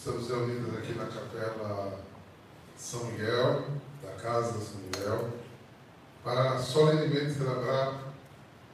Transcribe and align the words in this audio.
Estamos 0.00 0.30
reunidos 0.30 0.78
aqui 0.78 0.94
na 0.94 1.04
capela 1.04 2.00
São 2.74 3.04
Miguel, 3.04 3.66
da 4.02 4.12
Casa 4.12 4.58
São 4.58 4.80
Miguel, 4.80 5.28
para 6.24 6.58
solenemente 6.58 7.34
celebrar, 7.34 8.14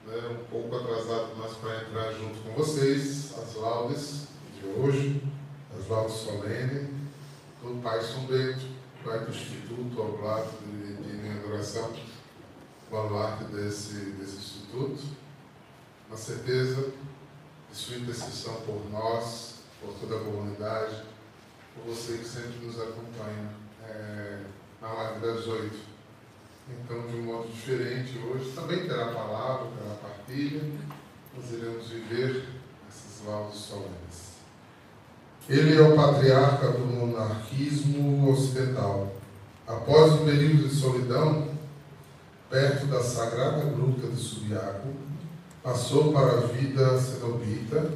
né, 0.06 0.28
um 0.30 0.44
pouco 0.44 0.76
atrasado, 0.76 1.32
mas 1.36 1.54
para 1.54 1.82
entrar 1.82 2.12
junto 2.12 2.38
com 2.42 2.52
vocês, 2.52 3.36
as 3.36 3.56
laudes 3.56 4.28
de 4.54 4.68
hoje, 4.68 5.20
as 5.76 5.88
laudes 5.88 6.14
solenes 6.14 6.90
do 7.60 7.82
Pai 7.82 8.00
São 8.00 8.24
Bento, 8.26 8.64
Pai 9.04 9.18
do 9.18 9.30
Instituto 9.32 10.00
Oblato 10.00 10.52
de 10.64 10.94
Divina 10.94 11.26
e 11.26 11.38
Adoração, 11.40 11.92
baluarte 12.88 13.42
desse, 13.46 13.94
desse 14.12 14.36
Instituto, 14.36 15.02
na 16.08 16.16
certeza 16.16 16.92
de 17.68 17.76
sua 17.76 17.96
intercessão 17.96 18.54
por 18.60 18.80
nós, 18.92 19.56
por 19.80 19.92
toda 19.94 20.18
a 20.18 20.24
comunidade, 20.24 21.15
por 21.76 21.94
você 21.94 22.18
que 22.18 22.24
sempre 22.24 22.66
nos 22.66 22.80
acompanha 22.80 23.50
é, 23.84 24.40
na 24.80 24.92
live 24.92 25.20
das 25.20 25.46
oito. 25.46 25.78
Então, 26.68 27.06
de 27.06 27.16
um 27.16 27.22
modo 27.22 27.48
diferente, 27.48 28.18
hoje 28.18 28.50
também 28.52 28.88
terá 28.88 29.06
palavra, 29.06 29.68
terá 29.78 29.94
partilha, 30.02 30.62
nós 31.36 31.52
iremos 31.52 31.86
viver 31.88 32.48
essas 32.88 33.26
laudes 33.26 33.60
solenes. 33.60 34.36
Ele 35.48 35.76
é 35.76 35.80
o 35.80 35.94
patriarca 35.94 36.72
do 36.72 36.84
monarquismo 36.86 38.28
ocidental. 38.28 39.14
Após 39.64 40.12
um 40.14 40.24
período 40.24 40.68
de 40.68 40.74
solidão, 40.74 41.48
perto 42.50 42.86
da 42.86 43.00
sagrada 43.00 43.64
gruta 43.64 44.08
de 44.08 44.16
Subiaco, 44.16 44.88
passou 45.62 46.12
para 46.12 46.32
a 46.32 46.46
vida 46.46 46.98
cenobita, 46.98 47.92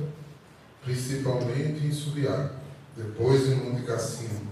principalmente 0.85 1.87
em 1.87 1.93
Subiaco, 1.93 2.60
depois 2.97 3.49
em 3.49 3.55
Monte 3.57 3.83
Cassino. 3.83 4.49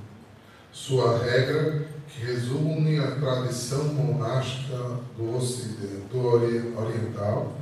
Sua 0.72 1.18
regra, 1.18 1.88
que 2.08 2.24
resume 2.24 2.98
a 2.98 3.12
tradição 3.12 3.84
monástica 3.84 4.76
do 5.16 5.36
Ocidente 5.36 6.08
do 6.10 6.26
Oriental, 6.26 7.56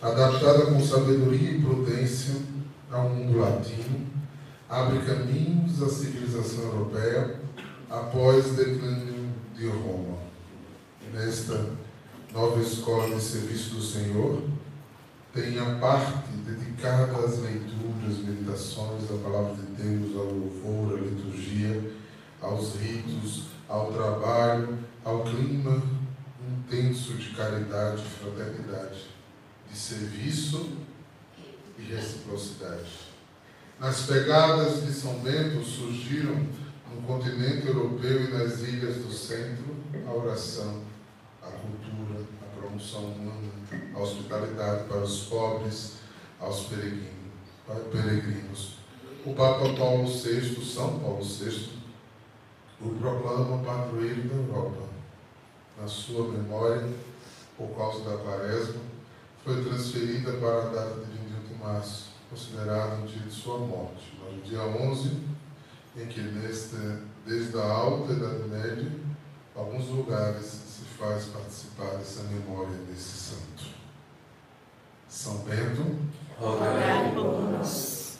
adaptada 0.00 0.66
com 0.66 0.80
sabedoria 0.80 1.50
e 1.50 1.62
prudência 1.62 2.34
ao 2.90 3.08
mundo 3.08 3.38
latino, 3.38 4.06
abre 4.68 5.00
caminhos 5.00 5.82
à 5.82 5.88
civilização 5.88 6.64
europeia 6.64 7.40
após 7.90 8.46
o 8.46 8.54
declínio 8.54 9.30
de 9.56 9.66
Roma. 9.68 10.18
Nesta 11.12 11.66
nova 12.32 12.60
escola 12.60 13.14
de 13.14 13.20
serviço 13.20 13.74
do 13.74 13.82
Senhor, 13.82 14.42
tem 15.34 15.58
a 15.58 15.76
parte 15.78 16.30
dedicada 16.44 16.99
meditações, 18.50 19.10
à 19.10 19.22
palavra 19.22 19.54
de 19.54 19.82
Deus, 19.82 20.16
ao 20.16 20.24
louvor, 20.24 20.98
à 20.98 21.00
liturgia, 21.00 21.92
aos 22.40 22.74
ritos, 22.76 23.44
ao 23.68 23.92
trabalho, 23.92 24.78
ao 25.04 25.22
clima 25.24 25.82
intenso 26.50 27.14
de 27.14 27.30
caridade 27.30 28.02
e 28.02 28.24
fraternidade, 28.24 29.06
de 29.70 29.76
serviço 29.78 30.70
e 31.78 31.82
reciprocidade. 31.82 33.10
Nas 33.78 34.02
pegadas 34.02 34.84
de 34.84 34.92
São 34.92 35.20
Bento 35.20 35.64
surgiram 35.64 36.46
no 36.92 37.02
continente 37.02 37.66
europeu 37.66 38.24
e 38.24 38.32
nas 38.32 38.60
ilhas 38.60 38.96
do 38.96 39.12
centro 39.12 39.76
a 40.06 40.12
oração, 40.12 40.82
a 41.42 41.50
cultura, 41.50 42.24
a 42.42 42.58
promoção 42.60 43.04
humana, 43.04 43.50
a 43.94 43.98
hospitalidade 43.98 44.84
para 44.84 44.98
os 44.98 45.24
pobres, 45.24 45.94
aos 46.38 46.64
peregrinos. 46.64 47.19
O 49.24 49.34
Papa 49.34 49.72
Paulo 49.74 50.08
VI, 50.08 50.64
São 50.64 50.98
Paulo 50.98 51.22
VI, 51.22 51.70
o 52.80 52.88
proclama 52.96 53.62
padroeiro 53.62 54.28
da 54.28 54.34
Europa. 54.34 54.88
Na 55.80 55.86
sua 55.86 56.32
memória, 56.32 56.88
por 57.56 57.68
causa 57.76 58.08
da 58.08 58.16
quaresma, 58.16 58.80
foi 59.44 59.62
transferida 59.62 60.32
para 60.32 60.62
a 60.62 60.70
data 60.70 61.00
de 61.04 61.12
21 61.12 61.48
de 61.48 61.62
março 61.62 62.10
considerado 62.30 63.02
o 63.02 63.06
dia 63.06 63.22
de 63.22 63.32
sua 63.32 63.58
morte, 63.58 64.16
mas 64.20 64.38
o 64.38 64.42
dia 64.42 64.62
11, 64.62 65.20
em 65.96 66.06
que 66.06 66.20
desde 67.26 67.58
a 67.58 67.64
alta 67.64 68.12
Idade 68.12 68.48
Média, 68.48 68.92
alguns 69.54 69.88
lugares 69.88 70.44
se 70.44 70.84
faz 70.96 71.24
participar 71.26 71.96
dessa 71.96 72.22
memória 72.22 72.76
desse 72.88 73.34
santo. 73.34 73.64
São 75.08 75.38
Bento, 75.38 75.98
rogai 76.40 77.12
por 77.14 77.50
nós. 77.52 78.18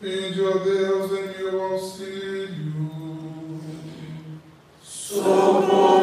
Pede 0.00 0.44
a 0.44 0.50
Deus 0.58 1.12
em 1.12 1.38
meu 1.38 1.62
auxílio. 1.62 2.90
Socorre-me 4.82 5.99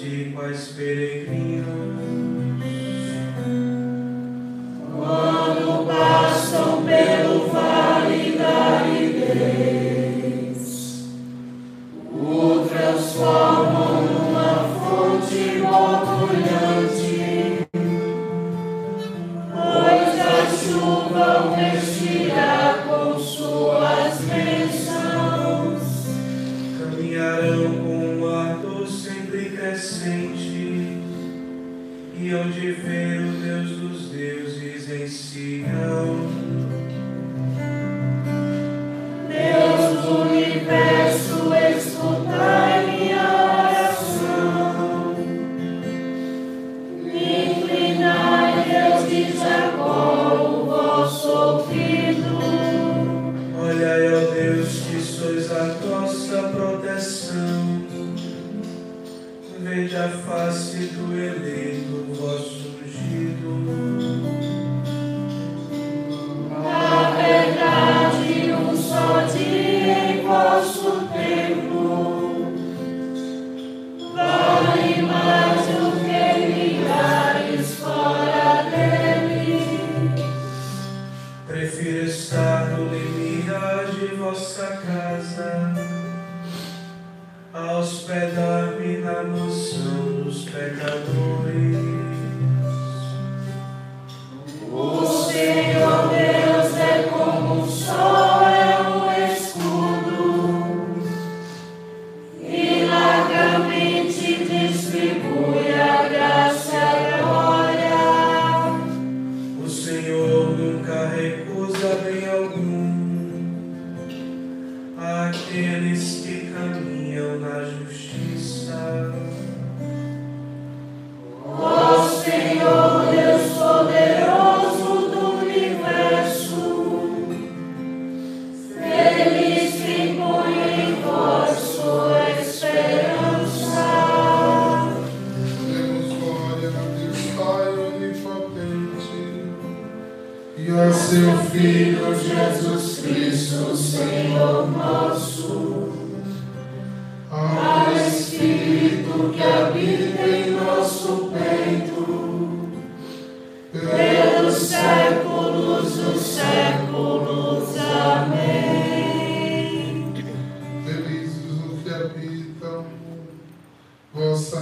vossa 0.00 0.72
casa, 0.74 1.19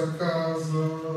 ó 0.01 0.61
Senhor. 0.61 1.08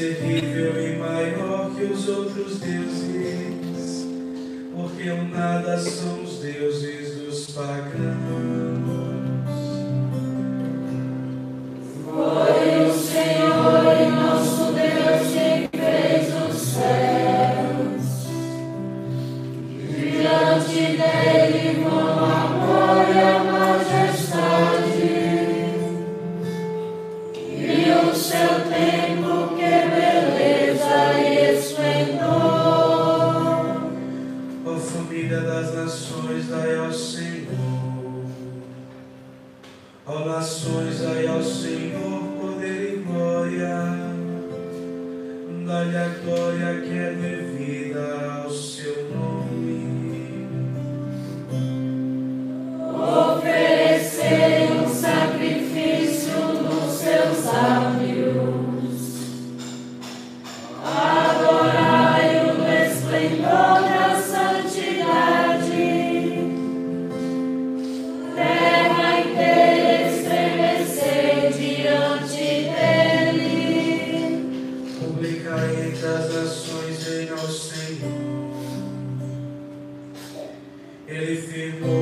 terrível 0.00 0.82
e 0.82 0.96
maior 0.96 1.70
que 1.76 1.84
os 1.84 2.08
outros 2.08 2.58
deuses, 2.58 4.06
porque 4.74 5.12
nada 5.30 5.76
são 5.78 6.22
os 6.22 6.38
deuses 6.38 7.16
dos 7.16 7.50
pagãos. 7.50 8.79
Senhor. 77.60 78.08
Ele 81.06 81.36
firmou 81.36 81.99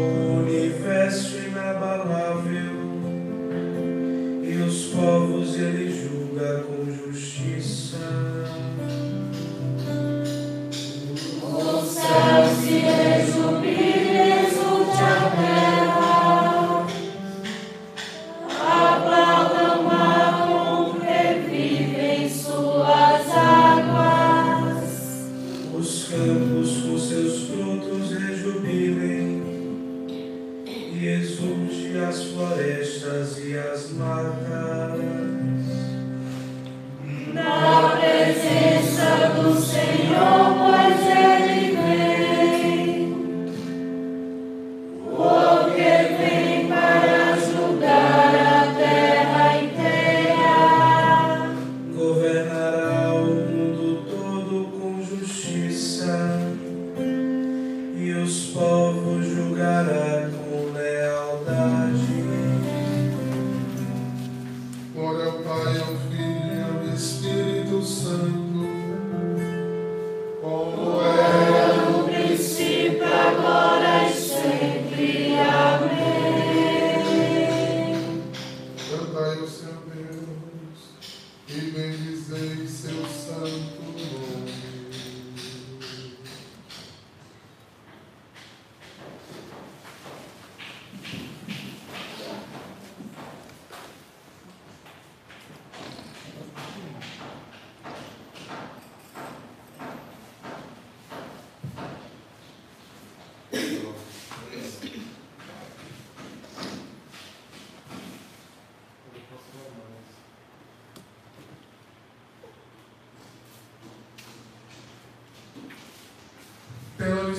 Jesus 81.99 82.98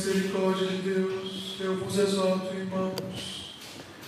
misericórdia 0.09 0.67
de 0.67 0.77
Deus, 0.77 1.55
eu 1.59 1.75
vos 1.77 1.99
exorto, 1.99 2.55
irmãos, 2.55 3.53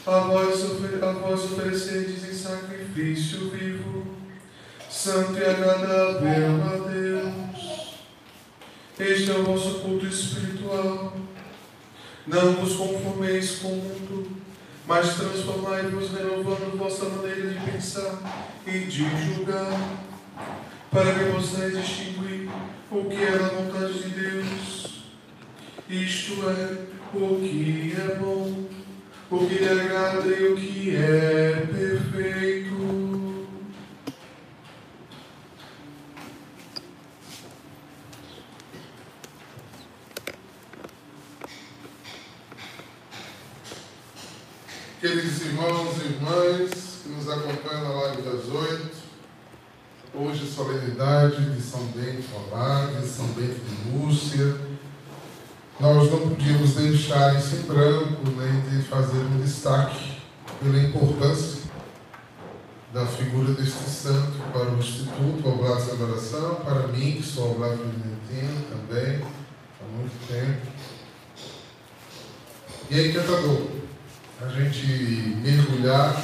a 0.06 0.20
vós, 0.22 0.64
a 1.04 1.12
vós 1.12 1.44
oferecerdes 1.44 2.28
em 2.28 2.34
sacrifício 2.34 3.52
vivo, 3.52 4.08
santo 4.90 5.38
e 5.38 5.46
agradável 5.46 6.64
a 6.64 6.90
Deus. 6.90 7.94
Este 9.00 9.30
é 9.32 9.36
o 9.36 9.44
vosso 9.44 9.80
culto 9.82 10.08
espiritual. 10.08 11.14
Não 12.26 12.54
vos 12.54 12.76
conformeis 12.76 13.60
com 13.60 13.68
o 13.68 13.76
mundo, 13.76 14.38
mas 14.88 15.16
transformai-vos 15.16 16.12
renovando 16.12 16.78
vossa 16.78 17.06
maneira 17.06 17.50
de 17.50 17.72
pensar 17.72 18.58
e 18.66 18.80
de 18.80 19.04
julgar, 19.24 20.00
para 20.90 21.14
que 21.14 21.32
possais 21.32 21.78
distinguir 21.78 22.50
o 22.90 23.06
que 23.06 23.18
é 23.18 23.36
a 23.36 23.50
vontade 23.50 24.02
de 24.02 24.10
Deus 24.10 24.92
isto 25.92 26.31
é 26.50 26.88
o 27.14 27.40
que 27.40 27.94
é 27.96 28.16
bom, 28.16 28.66
o 29.30 29.48
que 29.48 29.56
lhe 29.56 29.70
agrada 29.70 30.28
e 30.28 30.48
o 30.48 30.56
que 30.56 30.96
é 30.96 31.68
perfeito. 31.72 32.72
Queridos 45.00 45.42
irmãos 45.42 45.98
e 45.98 46.06
irmãs 46.06 47.00
que 47.04 47.10
nos 47.10 47.28
acompanham 47.30 47.84
na 47.84 48.02
live 48.02 48.22
das 48.22 48.46
oito, 48.50 48.92
hoje 50.14 50.48
solenidade 50.48 51.56
de 51.56 51.62
São 51.62 51.84
Bento 51.88 52.28
Olave, 52.36 53.08
São 53.08 53.26
Bento 53.28 53.60
de 53.60 53.90
Múrcia, 53.90 54.71
nós 55.82 56.12
não 56.12 56.20
podíamos 56.20 56.76
deixar 56.76 57.36
isso 57.36 57.56
em 57.56 57.62
branco, 57.64 58.22
nem 58.38 58.62
de 58.70 58.84
fazer 58.84 59.18
um 59.18 59.42
destaque 59.42 60.22
pela 60.62 60.78
importância 60.78 61.62
da 62.94 63.04
figura 63.06 63.54
deste 63.54 63.90
santo 63.90 64.38
para 64.54 64.70
o 64.70 64.78
Instituto 64.78 65.48
Oblato 65.48 65.86
de 65.86 65.92
Adoração, 65.92 66.56
para 66.64 66.88
mim, 66.88 67.14
que 67.14 67.24
sou 67.24 67.54
Oblato 67.54 67.78
Beneditino 67.78 68.62
também, 68.70 69.22
há 69.82 69.98
muito 69.98 70.28
tempo. 70.28 70.68
E 72.92 73.00
é 73.00 73.08
encantador 73.08 73.68
a 74.40 74.48
gente 74.50 74.86
mergulhar 75.42 76.22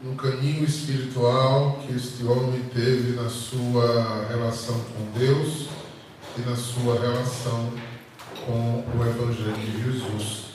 no 0.00 0.14
caminho 0.14 0.64
espiritual 0.64 1.82
que 1.84 1.94
este 1.94 2.24
homem 2.24 2.62
teve 2.72 3.16
na 3.16 3.28
sua 3.28 4.26
relação 4.28 4.78
com 4.78 5.18
Deus 5.18 5.68
e 6.38 6.42
na 6.42 6.54
sua 6.54 7.00
relação 7.00 7.70
com 7.70 7.89
o 8.48 9.04
Evangelho 9.04 9.54
de 9.54 9.82
Jesus. 9.82 10.50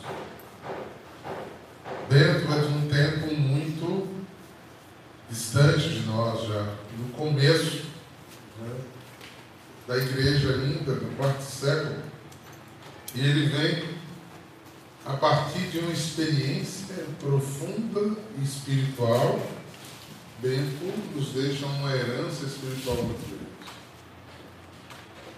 Bento 2.09 2.53
é 2.53 2.59
de 2.59 2.73
um 2.73 2.87
tempo 2.87 3.35
muito 3.35 4.07
distante 5.29 5.89
de 5.89 5.99
nós 6.07 6.47
já, 6.47 6.75
no 6.97 7.09
começo 7.09 7.85
né, 8.61 8.75
da 9.87 9.97
igreja 9.97 10.53
ainda, 10.53 10.93
no 10.93 11.15
quarto 11.15 11.41
século, 11.41 11.97
e 13.13 13.19
ele 13.19 13.49
vem 13.49 13.95
a 15.05 15.13
partir 15.13 15.67
de 15.69 15.79
uma 15.79 15.91
experiência 15.91 17.05
profunda 17.19 18.17
e 18.37 18.43
espiritual. 18.43 19.39
Bento 20.39 21.15
nos 21.15 21.29
deixa 21.29 21.65
uma 21.65 21.95
herança 21.95 22.45
espiritual 22.45 22.97
muito 22.97 23.29
grande. 23.29 23.44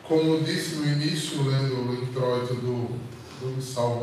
Como 0.07 0.39
disse 0.41 0.75
no 0.75 0.87
início, 0.87 1.43
lendo 1.43 1.89
o 1.89 1.93
introito 2.01 2.53
do, 2.53 2.97
do 3.41 3.55
missal 3.57 4.01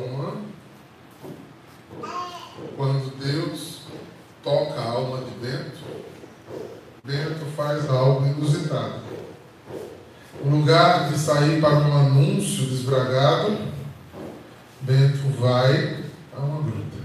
quando 2.77 3.17
Deus 3.19 3.83
toca 4.43 4.81
a 4.81 4.85
alma 4.85 5.19
de 5.19 5.31
Bento, 5.47 5.79
Bento 7.03 7.47
faz 7.57 7.89
algo 7.89 8.27
inusitado. 8.27 9.01
No 10.45 10.59
lugar 10.59 11.11
de 11.11 11.19
sair 11.19 11.61
para 11.61 11.79
um 11.79 11.97
anúncio 11.97 12.67
desbragado, 12.67 13.57
Bento 14.83 15.41
vai 15.41 16.05
a 16.37 16.41
uma 16.41 16.63
gruta. 16.63 16.99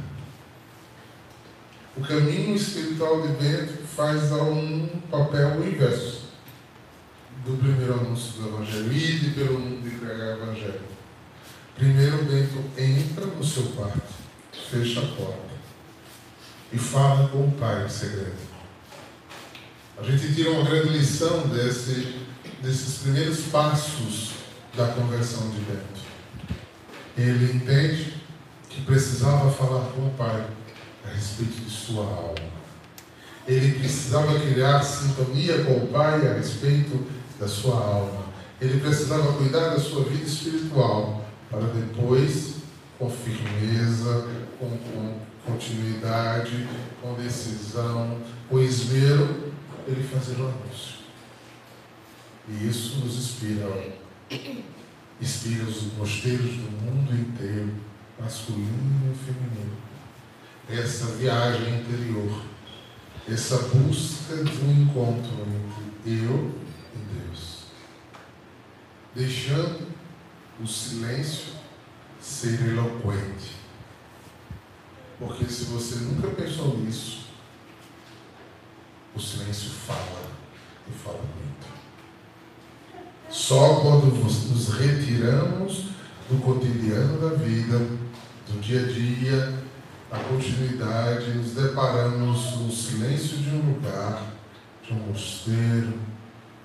O 1.95 2.01
caminho 2.01 2.55
espiritual 2.55 3.21
de 3.21 3.29
Bento 3.29 3.87
faz 3.95 4.31
um 4.33 4.87
papel 5.09 5.65
inverso. 5.65 6.18
Do 7.49 7.57
primeiro 7.57 7.93
anúncio 7.93 8.33
do 8.33 8.49
Evangelho, 8.49 8.93
ide 8.93 9.31
pelo 9.31 9.59
mundo 9.59 9.87
e 9.87 9.91
pregar 9.91 10.37
o 10.37 10.43
Evangelho. 10.43 10.81
Primeiro, 11.75 12.23
Bento 12.25 12.63
entra 12.77 13.25
no 13.25 13.43
seu 13.43 13.63
quarto, 13.63 14.01
fecha 14.69 14.99
a 14.99 15.07
porta 15.15 15.49
e 16.71 16.77
fala 16.77 17.27
com 17.29 17.47
o 17.47 17.51
Pai 17.53 17.85
em 17.85 17.89
segredo. 17.89 18.49
A 19.97 20.03
gente 20.03 20.33
tira 20.35 20.51
uma 20.51 20.69
grande 20.69 20.89
lição 20.89 21.47
desse, 21.47 22.17
desses 22.61 22.99
primeiros 22.99 23.39
passos 23.45 24.33
da 24.77 24.87
conversão 24.89 25.49
de 25.49 25.59
Bento. 25.61 25.99
Ele 27.17 27.53
entende 27.53 28.13
que 28.69 28.81
precisava 28.81 29.49
falar 29.51 29.89
com 29.91 30.05
o 30.05 30.11
Pai 30.11 30.45
a 31.03 31.09
respeito 31.09 31.59
de 31.61 31.71
sua 31.71 32.03
alma. 32.03 32.59
Ele 33.47 33.79
precisava 33.79 34.39
criar 34.39 34.83
sintonia 34.83 35.63
com 35.63 35.77
o 35.77 35.87
Pai 35.87 36.27
a 36.27 36.33
respeito 36.35 37.18
da 37.39 37.47
sua 37.47 37.75
alma. 37.75 38.25
Ele 38.59 38.79
precisava 38.79 39.33
cuidar 39.33 39.69
da 39.69 39.79
sua 39.79 40.03
vida 40.03 40.25
espiritual 40.25 41.25
para 41.49 41.61
depois, 41.61 42.55
com 42.97 43.09
firmeza, 43.09 44.27
com, 44.59 44.69
com 44.69 45.19
continuidade, 45.45 46.67
com 47.01 47.13
decisão, 47.15 48.19
com 48.49 48.59
esmero, 48.59 49.53
ele 49.87 50.03
fazer 50.03 50.33
o 50.41 50.47
anúncio. 50.47 50.99
E 52.49 52.67
isso 52.67 52.99
nos 52.99 53.15
inspira, 53.15 53.93
inspira 55.21 55.63
os 55.63 55.93
mosteiros 55.93 56.51
do 56.51 56.71
mundo 56.83 57.13
inteiro, 57.13 57.73
masculino 58.19 59.13
e 59.13 59.17
feminino. 59.17 59.77
Essa 60.69 61.05
viagem 61.15 61.79
interior, 61.79 62.41
essa 63.27 63.57
busca 63.57 64.35
de 64.35 64.65
um 64.65 64.83
encontro 64.83 65.31
entre 66.05 66.25
eu 66.25 66.68
Deus. 67.13 67.63
Deixando 69.15 69.87
o 70.61 70.67
silêncio 70.67 71.53
ser 72.19 72.61
eloquente. 72.67 73.57
Porque 75.17 75.45
se 75.45 75.65
você 75.65 75.95
nunca 75.95 76.29
pensou 76.29 76.77
nisso, 76.77 77.27
o 79.15 79.19
silêncio 79.19 79.69
fala 79.71 80.31
e 80.87 80.91
fala 80.91 81.19
muito. 81.19 81.67
Só 83.29 83.81
quando 83.81 84.15
nos 84.15 84.69
retiramos 84.69 85.89
do 86.29 86.39
cotidiano 86.41 87.29
da 87.29 87.35
vida, 87.35 87.77
do 88.47 88.61
dia 88.61 88.81
a 88.81 88.87
dia, 88.87 89.63
da 90.09 90.17
continuidade, 90.19 91.31
nos 91.31 91.51
deparamos 91.51 92.57
no 92.57 92.71
silêncio 92.71 93.37
de 93.37 93.49
um 93.49 93.73
lugar, 93.73 94.23
de 94.83 94.93
um 94.93 95.07
mosteiro, 95.07 95.93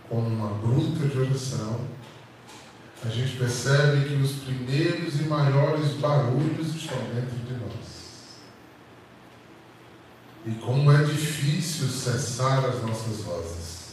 com 0.09 0.19
uma 0.19 0.49
bruta 0.59 1.09
de 1.09 1.19
oração, 1.19 1.81
a 3.05 3.09
gente 3.09 3.37
percebe 3.37 4.09
que 4.09 4.15
os 4.15 4.33
primeiros 4.45 5.21
e 5.21 5.25
maiores 5.25 5.93
barulhos 5.95 6.75
estão 6.75 6.99
dentro 7.15 7.37
de 7.37 7.53
nós. 7.55 7.95
E 10.47 10.53
como 10.55 10.93
é 10.93 11.03
difícil 11.05 11.89
cessar 11.89 12.65
as 12.65 12.83
nossas 12.83 13.21
vozes. 13.23 13.85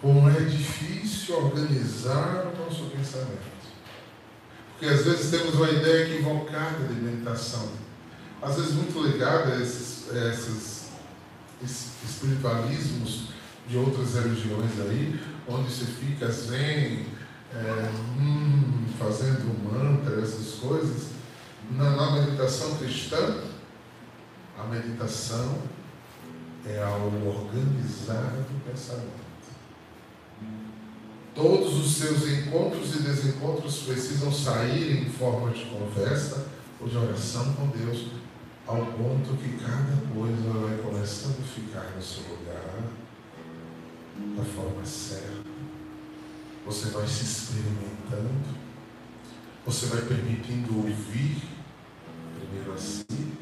Como 0.00 0.28
é 0.28 0.40
difícil 0.40 1.36
organizar 1.36 2.46
o 2.46 2.64
nosso 2.64 2.84
pensamento. 2.86 3.52
Porque 4.72 4.86
às 4.86 5.04
vezes 5.04 5.30
temos 5.30 5.54
uma 5.54 5.70
ideia 5.70 6.08
equivocada 6.08 6.86
de 6.88 6.94
meditação. 6.94 7.68
Às 8.42 8.56
vezes 8.56 8.72
muito 8.72 9.00
ligada 9.06 9.54
a 9.54 9.62
esses, 9.62 10.10
a 10.10 10.28
esses 10.28 10.82
espiritualismos 12.04 13.31
de 13.68 13.76
outras 13.76 14.14
religiões 14.14 14.72
aí, 14.80 15.20
onde 15.48 15.70
você 15.70 15.84
fica 15.84 16.30
zen, 16.30 17.06
é, 17.54 17.90
hum, 18.18 18.84
fazendo 18.98 19.52
mantra, 19.64 20.20
essas 20.20 20.54
coisas. 20.54 21.12
Na, 21.70 21.90
na 21.90 22.12
meditação 22.12 22.76
cristã, 22.76 23.38
a 24.58 24.64
meditação 24.64 25.58
é 26.66 26.82
algo 26.82 27.28
organizado 27.28 28.42
do 28.42 28.70
pensamento. 28.70 29.22
Todos 31.34 31.74
os 31.78 31.96
seus 31.96 32.28
encontros 32.28 32.94
e 32.96 33.02
desencontros 33.02 33.78
precisam 33.84 34.30
sair 34.30 35.02
em 35.02 35.08
forma 35.08 35.50
de 35.50 35.64
conversa 35.64 36.46
ou 36.78 36.88
de 36.88 36.96
oração 36.96 37.54
com 37.54 37.68
Deus, 37.68 38.08
ao 38.66 38.84
ponto 38.84 39.34
que 39.38 39.56
cada 39.56 39.96
coisa 40.14 40.50
vai 40.60 40.76
começando 40.78 41.40
a 41.40 41.46
ficar 41.46 41.92
no 41.96 42.02
seu 42.02 42.22
lugar 42.24 43.01
da 44.36 44.44
forma 44.44 44.84
certa. 44.84 45.50
Você 46.66 46.90
vai 46.90 47.06
se 47.06 47.24
experimentando, 47.24 48.56
você 49.66 49.86
vai 49.86 50.02
permitindo 50.02 50.76
ouvir 50.76 51.42
primeiro 52.38 52.72
assim 52.72 53.32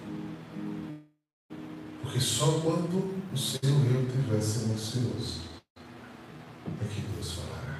porque 2.10 2.18
só 2.24 2.60
quando 2.60 3.22
o 3.32 3.38
seu 3.38 3.60
eu 3.62 4.04
estiver 4.04 4.40
silencioso 4.42 5.42
é 6.66 6.84
que 6.92 7.02
Deus 7.02 7.34
falará. 7.34 7.78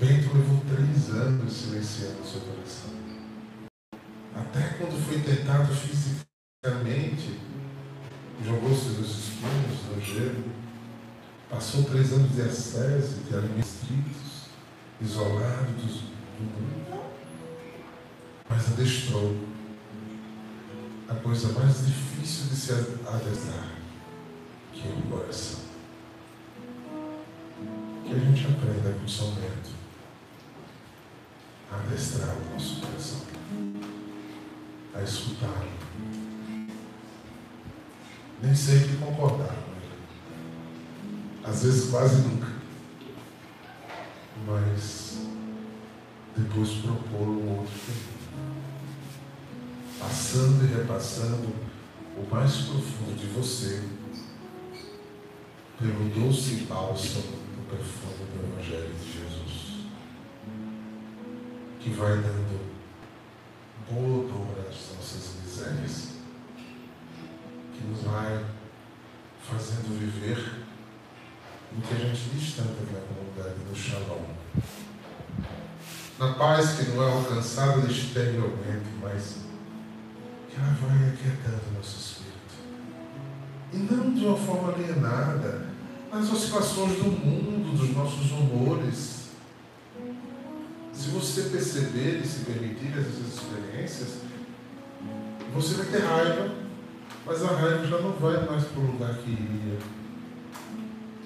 Bento 0.00 0.36
levou 0.36 0.60
três 0.68 1.10
anos 1.10 1.52
silenciando 1.52 2.22
o 2.22 2.26
seu 2.26 2.40
coração. 2.40 2.90
Até 4.34 4.70
quando 4.78 5.00
foi 5.06 5.20
tentado 5.20 5.72
fisicamente, 5.72 7.38
jogou-se 8.44 8.88
dos 8.88 9.10
espinhos, 9.10 9.78
no 9.94 10.00
gelo, 10.02 10.47
passou 11.48 11.84
três 11.84 12.12
anos 12.12 12.34
de 12.34 12.42
ascese, 12.42 13.22
de 13.28 13.34
alimentos 13.34 13.78
isolado 15.00 15.72
do 15.72 16.42
mundo, 16.42 17.02
mas 18.48 18.72
adestrou 18.72 19.36
a 21.08 21.14
coisa 21.14 21.52
mais 21.58 21.86
difícil 21.86 22.46
de 22.46 22.56
se 22.56 22.72
adestrar, 22.72 23.76
que 24.72 24.88
é 24.88 24.92
o 24.92 25.02
coração. 25.10 25.60
Que 28.04 28.14
a 28.14 28.18
gente 28.18 28.46
aprenda 28.46 28.98
com 28.98 29.08
São 29.08 29.30
Bento 29.32 29.70
a 31.70 31.76
adestrar 31.76 32.36
o 32.36 32.52
nosso 32.52 32.80
coração, 32.80 33.22
a 34.94 35.02
escutá-lo. 35.02 35.78
Nem 38.42 38.54
sempre 38.54 38.96
concordar. 38.96 39.77
Às 41.48 41.62
vezes 41.62 41.90
quase 41.90 42.16
nunca. 42.20 42.46
Mas 44.46 45.18
depois 46.36 46.70
propor 46.82 47.26
um 47.26 47.58
outro 47.58 47.74
passando 49.98 50.64
e 50.64 50.76
repassando 50.76 51.48
o 52.16 52.26
mais 52.30 52.54
profundo 52.56 53.18
de 53.18 53.26
você 53.26 53.82
pelo 55.78 56.08
doce 56.10 56.66
bálsamo 56.68 57.22
do 57.22 57.68
perfume 57.70 58.30
do 58.30 58.52
Evangelho 58.52 58.94
de 58.94 59.12
Jesus, 59.12 59.86
que 61.80 61.90
vai 61.90 62.16
dando 62.18 62.68
boa 63.90 64.24
odor 64.24 64.66
às 64.68 64.96
nossas 64.96 65.36
misérias, 65.42 66.08
que 67.74 67.84
nos 67.84 68.02
vai 68.02 68.44
fazendo 69.42 69.98
viver 69.98 70.67
o 71.76 71.80
que 71.80 71.94
a 71.94 71.96
gente 71.96 72.30
diz 72.30 72.54
tanto 72.54 72.70
aqui 72.70 72.92
na 72.92 73.00
comunidade 73.00 73.64
do 73.64 73.76
Shalom. 73.76 74.24
Na 76.18 76.34
paz 76.34 76.72
que 76.72 76.90
não 76.90 77.02
é 77.02 77.12
alcançada 77.12 77.86
exteriormente, 77.90 78.88
mas 79.00 79.36
ela 80.56 80.76
vai 80.80 81.10
aquietando 81.10 81.62
o 81.70 81.74
nosso 81.76 81.98
espírito. 81.98 82.28
E 83.72 83.76
não 83.76 84.12
de 84.12 84.26
uma 84.26 84.36
forma 84.36 84.72
alienada, 84.72 85.68
nas 86.12 86.32
oscilações 86.32 86.96
do 86.96 87.04
mundo, 87.04 87.76
dos 87.76 87.94
nossos 87.94 88.30
humores. 88.32 89.28
Se 90.92 91.10
você 91.10 91.42
perceber 91.42 92.20
e 92.22 92.26
se 92.26 92.44
permitir 92.44 92.92
essas 92.98 93.34
experiências, 93.34 94.18
você 95.54 95.74
vai 95.74 95.86
ter 95.86 95.98
raiva, 96.04 96.50
mas 97.24 97.42
a 97.44 97.48
raiva 97.48 97.86
já 97.86 98.00
não 98.00 98.12
vai 98.12 98.44
mais 98.46 98.64
para 98.64 98.80
o 98.80 98.86
lugar 98.86 99.14
que 99.18 99.30
iria. 99.30 99.97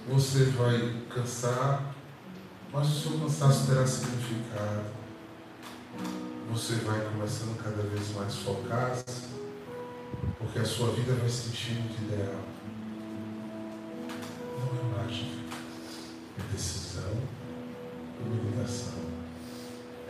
Você 0.08 0.44
vai 0.44 1.02
cansar, 1.08 1.94
mas 2.72 2.88
o 2.88 3.00
seu 3.00 3.18
cansaço 3.20 3.66
terá 3.66 3.86
significado 3.86 5.02
você 6.52 6.74
vai 6.84 7.00
começando 7.00 7.56
cada 7.62 7.82
vez 7.82 8.14
mais 8.14 8.34
focado, 8.36 9.02
porque 10.38 10.58
a 10.58 10.64
sua 10.64 10.92
vida 10.92 11.14
vai 11.14 11.28
se 11.28 11.48
enchendo 11.48 11.88
de 11.88 12.04
ideal. 12.04 12.42
Não 14.58 15.00
é 15.00 15.04
mágica, 15.04 15.38
é 16.38 16.52
decisão, 16.52 17.10
é 18.20 18.22
humilhação. 18.22 18.98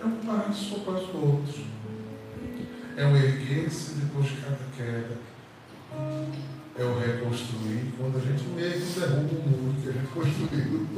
É 0.00 0.04
um 0.04 0.16
passo 0.16 0.76
após 0.76 1.08
o 1.14 1.16
outro. 1.16 1.64
É 2.96 3.06
um 3.06 3.16
erguer-se 3.16 3.94
depois 3.94 4.26
de 4.26 4.36
cada 4.38 4.58
queda. 4.76 5.16
É 6.74 6.84
o 6.84 6.98
reconstruir 6.98 7.92
quando 7.98 8.16
a 8.16 8.20
gente 8.20 8.44
mesmo 8.48 9.00
derruba 9.00 9.34
o 9.34 9.48
muro 9.48 9.82
que 9.82 9.88
a 9.88 9.92
gente 9.92 10.06
construiu. 10.06 10.88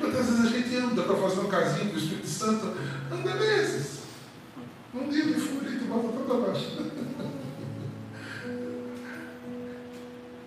Quantas 0.00 0.26
vezes 0.26 0.44
a 0.44 0.48
gente 0.48 0.76
anda 0.76 1.02
para 1.02 1.16
fazer 1.16 1.40
um 1.40 1.48
casinho 1.48 1.92
do 1.92 1.98
Espírito 1.98 2.28
Santo? 2.28 2.74
Anda 3.12 3.34
nesses. 3.34 4.04
Um 4.94 5.08
dia 5.08 5.24
de 5.24 5.34
fúria 5.34 5.68
e 5.68 5.84
bota 5.84 6.08
toda 6.08 6.44
abaixo. 6.44 6.78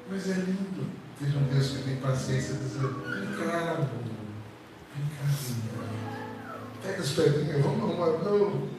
Mas 0.09 0.29
é 0.29 0.33
lindo 0.33 0.87
ter 1.19 1.37
um 1.37 1.43
Deus 1.53 1.67
que 1.69 1.83
tem 1.83 1.97
paciência 1.97 2.53
e 2.53 2.57
dizer, 2.57 2.79
vem 2.79 3.37
cá, 3.37 3.87
vem 4.95 5.05
cá, 5.09 5.27
pega 6.81 7.01
as 7.01 7.09
pedrinhas, 7.09 7.61
vamos 7.61 7.83
arrumar. 7.83 8.23
Não. 8.23 8.76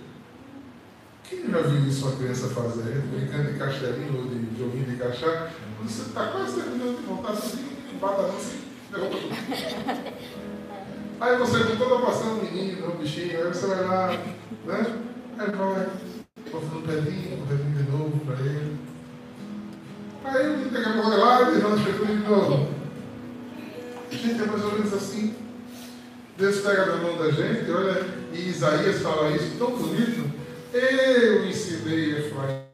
Quem 1.29 1.51
já 1.51 1.61
viu 1.61 1.89
isso 1.89 2.07
uma 2.07 2.17
criança 2.17 2.49
fazer? 2.49 3.03
Brincando 3.13 3.53
de 3.53 3.59
castelinho 3.59 4.17
ou 4.17 4.29
de 4.29 4.59
joguinho 4.59 4.87
de 4.87 4.97
cachá? 4.97 5.51
Você 5.83 6.03
está 6.03 6.27
quase 6.29 6.55
terminando 6.55 7.01
de 7.01 7.07
montar 7.07 7.33
assim, 7.33 7.67
bata 8.01 8.23
assim, 8.23 8.61
derruba 8.91 9.17
tudo. 9.17 10.09
Aí 11.21 11.37
você 11.37 11.65
com 11.65 11.77
toda 11.77 11.97
a 11.97 12.07
passando 12.07 12.39
um 12.39 12.45
menino, 12.45 12.93
um 12.93 12.97
bichinho, 12.97 13.39
aí 13.39 13.49
você 13.49 13.67
vai 13.67 13.85
lá, 13.85 14.07
né? 14.07 14.87
Aí 15.37 15.51
vai, 15.51 15.87
botando 16.53 16.77
um 16.77 16.83
pedrinho, 16.83 17.43
um 17.43 17.47
pedrinho 17.47 17.75
de 17.75 17.91
novo 17.91 18.21
para 18.25 18.37
ele. 18.39 18.77
Aí 20.25 20.71
daqui 20.71 20.89
a 20.89 20.93
pouco 20.93 21.09
lá, 21.17 21.39
levando 21.41 21.75
as 21.75 21.85
pessoas 21.85 22.09
de 22.09 22.17
novo. 22.19 22.69
Gente, 24.13 24.43
é 24.43 24.47
mais 24.47 24.65
ou 24.65 24.73
menos 24.73 24.95
assim. 24.95 25.35
Deus 26.37 26.61
pega 26.61 26.87
na 26.87 26.97
mão 26.99 27.19
da 27.19 27.33
gente, 27.33 27.69
olha, 27.69 28.07
e 28.33 28.49
Isaías 28.49 29.03
fala 29.03 29.31
isso 29.33 29.59
tão 29.59 29.73
bonito. 29.73 30.28
Eu 30.81 31.45
ensinei 31.45 32.19
Efraim 32.19 32.68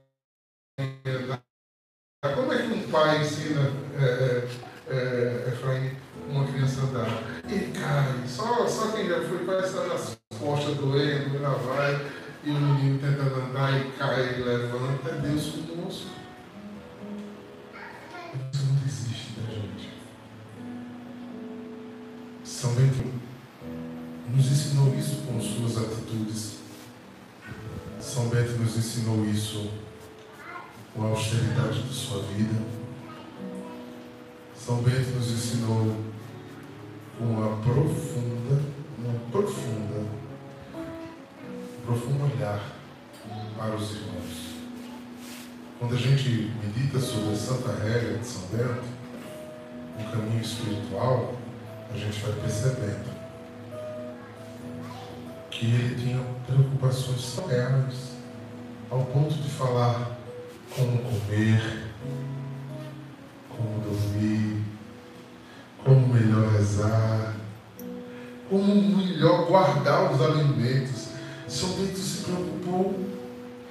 preocupou 72.35 72.95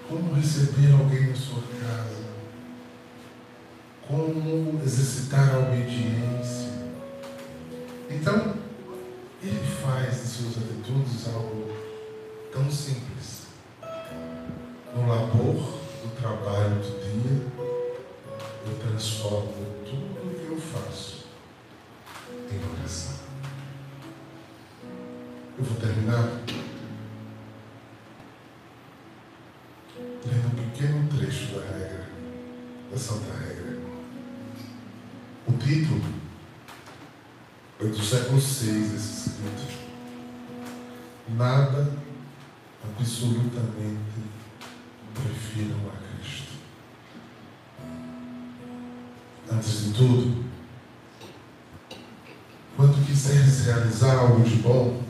como 0.08 0.34
receber 0.36 0.94
alguém 0.94 1.28
na 1.28 1.36
sua 1.36 1.62
casa, 1.62 2.24
como 4.08 4.82
exercitar 4.84 5.56
a 5.56 5.60
obediência. 5.60 6.72
Então, 8.10 8.54
ele 9.42 9.60
faz 9.82 10.22
de 10.22 10.28
suas 10.28 10.58
atitudes 10.58 11.28
algo 11.34 11.72
tão 12.52 12.70
simples. 12.72 13.48
No 14.96 15.08
labor 15.08 15.80
do 16.04 16.16
trabalho 16.22 16.76
do 16.76 17.00
dia, 17.02 17.48
eu 18.66 18.80
transformo 18.88 19.54
tudo 19.84 20.28
o 20.28 20.36
que 20.36 20.52
eu 20.52 20.58
faço 20.58 21.26
em 22.52 22.78
oração. 22.78 23.16
Eu 25.58 25.64
vou 25.64 25.78
terminar 25.78 26.63
Santa 33.04 33.34
Regra. 33.34 33.80
O 35.46 35.52
título 35.58 36.02
foi 37.78 37.90
do 37.90 38.02
século 38.02 38.40
VI 38.40 38.96
esse 38.96 39.30
escrito. 39.30 39.84
Nada 41.36 41.92
absolutamente 42.82 43.98
prefiram 45.14 45.80
a 45.90 46.22
Cristo. 46.22 46.54
Antes 49.52 49.84
de 49.84 49.94
tudo, 49.94 50.46
quando 52.78 53.06
quiseres 53.06 53.66
realizar 53.66 54.16
algo 54.16 54.48
de 54.48 54.56
bom, 54.56 55.04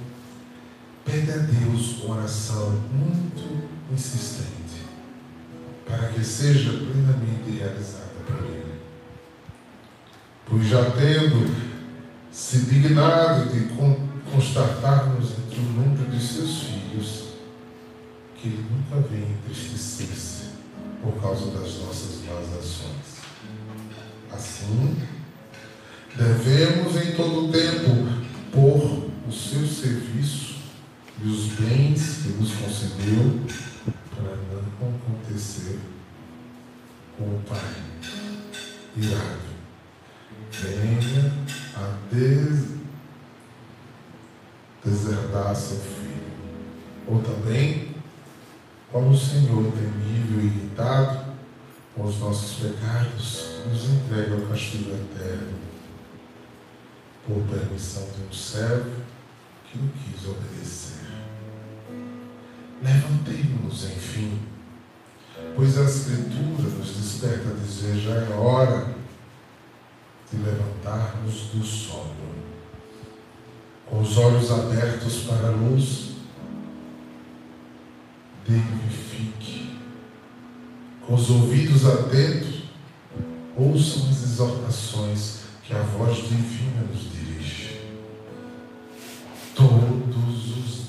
pede 1.06 1.32
a 1.32 1.38
Deus 1.38 2.04
uma 2.04 2.16
oração 2.16 2.72
muito 2.92 3.70
insistente, 3.92 4.63
para 5.98 6.10
que 6.10 6.24
seja 6.24 6.72
plenamente 6.72 7.52
realizada 7.60 8.10
por 8.26 8.46
Ele. 8.46 8.82
Pois 10.46 10.68
já 10.68 10.92
tendo 10.92 11.56
se 12.32 12.60
dignado 12.62 13.50
de 13.50 13.70
constatar-nos 14.32 15.32
entre 15.32 15.60
o 15.60 15.64
número 15.64 16.10
de 16.10 16.20
seus 16.20 16.64
filhos, 16.64 17.24
que 18.36 18.48
Ele 18.48 18.66
nunca 18.72 19.08
vem 19.08 19.34
entristecer-se 19.34 20.50
por 21.02 21.14
causa 21.22 21.52
das 21.52 21.78
nossas 21.80 22.24
más 22.26 22.58
ações. 22.58 23.24
Assim, 24.32 24.98
devemos 26.16 26.96
em 26.96 27.12
todo 27.12 27.52
tempo 27.52 28.08
pôr 28.52 29.10
o 29.28 29.32
seu 29.32 29.68
serviço 29.68 30.56
e 31.24 31.28
os 31.28 31.46
bens 31.54 32.24
que 32.24 32.30
nos 32.30 32.52
concedeu 32.54 33.42
acontecer 35.24 35.80
com 37.18 37.24
o 37.24 37.42
Pai 37.48 37.60
irado. 38.96 39.54
Venha 40.52 41.34
a 41.76 41.98
des... 42.14 42.74
deserdar 44.84 45.56
seu 45.56 45.78
filho. 45.78 46.34
Ou 47.08 47.22
também 47.22 47.96
como 48.92 49.10
o 49.10 49.18
Senhor, 49.18 49.72
temível 49.72 50.42
e 50.42 50.46
irritado 50.46 51.34
com 51.96 52.04
os 52.04 52.20
nossos 52.20 52.60
pecados, 52.60 53.64
nos 53.68 53.86
entrega 53.86 54.36
ao 54.36 54.42
castigo 54.42 54.92
eterno, 54.92 55.60
por 57.26 57.42
permissão 57.44 58.08
de 58.16 58.24
um 58.24 58.34
servo 58.34 59.02
que 59.66 59.80
não 59.80 59.88
quis 59.90 60.28
obedecer. 60.28 61.04
Levantemos-nos, 62.84 63.86
enfim, 63.86 64.40
pois 65.56 65.78
a 65.78 65.84
Escritura 65.84 66.70
nos 66.70 66.96
desperta 66.96 67.50
a 67.50 67.54
dizer: 67.54 67.98
já 67.98 68.14
é 68.14 68.36
hora 68.36 68.94
de 70.32 70.38
levantarmos 70.38 71.50
do 71.54 71.64
sono, 71.64 72.14
com 73.86 74.02
os 74.02 74.18
olhos 74.18 74.52
abertos 74.52 75.24
para 75.24 75.48
a 75.48 75.52
luz 75.52 76.14
dignifique. 78.46 79.78
Com 81.06 81.16
os 81.16 81.30
ouvidos 81.30 81.86
atentos, 81.86 82.64
ouçam 83.56 84.10
as 84.10 84.24
exortações 84.24 85.40
que 85.64 85.74
a 85.74 85.82
voz 85.82 86.18
divina 86.18 86.82
nos 86.92 87.12
dirige. 87.12 87.82
Todos 89.56 90.58
os 90.58 90.83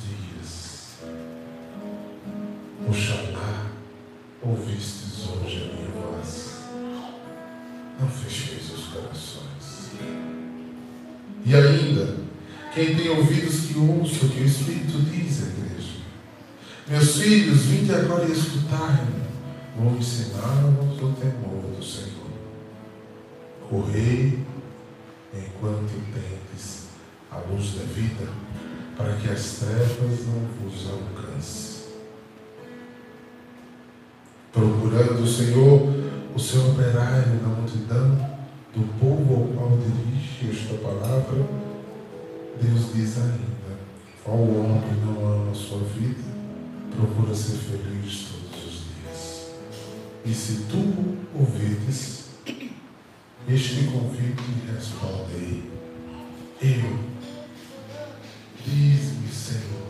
quem 12.74 12.96
tem 12.96 13.08
ouvidos 13.08 13.66
que 13.66 13.78
ouça 13.78 14.26
o 14.26 14.28
que 14.28 14.40
o 14.40 14.46
Espírito 14.46 14.98
diz 15.02 15.44
à 15.44 15.46
igreja. 15.46 15.92
Meus 16.88 17.18
filhos, 17.18 17.62
vinde 17.66 17.94
agora 17.94 18.24
e 18.24 18.32
escutai-me. 18.32 19.24
Vou 19.76 19.96
ensinar-vos 19.96 21.00
o 21.00 21.12
temor 21.12 21.62
do 21.76 21.84
Senhor. 21.84 22.30
Correi 23.68 24.40
enquanto 25.32 25.92
tendes 26.12 26.88
a 27.30 27.38
luz 27.38 27.74
da 27.74 27.84
vida, 27.84 28.28
para 28.96 29.14
que 29.16 29.28
as 29.28 29.58
trevas 29.58 30.26
não 30.26 30.46
vos 30.60 30.88
alcancem. 30.90 31.84
Procurando 34.52 35.22
o 35.22 35.26
Senhor, 35.26 35.94
o 36.34 36.38
seu 36.38 36.70
operário 36.70 37.40
na 37.42 37.48
multidão 37.48 38.34
do 38.74 38.82
povo 38.98 39.34
ao 39.34 39.48
qual 39.48 39.78
dirige 39.78 40.50
esta 40.50 40.74
palavra, 40.74 41.73
Deus 42.60 42.92
diz 42.94 43.18
ainda: 43.18 43.78
Qual 44.22 44.38
homem 44.38 44.94
não 45.04 45.26
ama 45.26 45.50
a 45.50 45.54
sua 45.54 45.80
vida, 45.80 46.22
procura 46.96 47.34
ser 47.34 47.56
feliz 47.56 48.28
todos 48.30 48.64
os 48.64 48.84
dias. 48.84 49.50
E 50.24 50.32
se 50.32 50.64
tu 50.70 51.16
ouvides 51.34 52.24
este 53.48 53.84
convite, 53.84 54.42
respondei: 54.74 55.70
Eu. 56.62 57.14
Diz-me, 58.66 59.28
Senhor. 59.28 59.84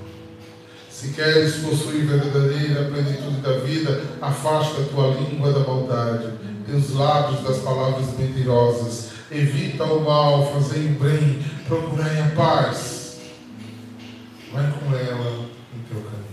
Se 0.90 1.08
queres 1.10 1.56
possuir 1.56 2.06
verdadeira 2.06 2.90
plenitude 2.90 3.40
da 3.42 3.58
vida, 3.58 4.02
afasta 4.20 4.80
a 4.80 4.84
tua 4.86 5.14
língua 5.14 5.52
da 5.52 5.60
maldade, 5.60 6.32
teus 6.66 6.90
lábios 6.94 7.44
das 7.44 7.58
palavras 7.58 8.18
mentirosas. 8.18 9.10
Evita 9.30 9.84
o 9.84 10.04
mal, 10.04 10.52
fazei 10.52 10.86
o 10.86 10.98
bem, 10.98 11.44
procurai 11.66 12.20
a 12.20 12.28
paz. 12.34 13.18
Vai 14.52 14.70
com 14.72 14.94
ela 14.94 15.48
em 15.74 15.80
teu 15.88 16.02
caminho. 16.02 16.24